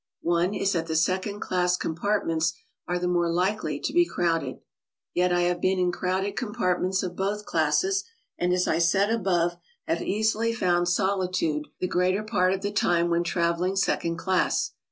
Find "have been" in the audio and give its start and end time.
5.41-5.77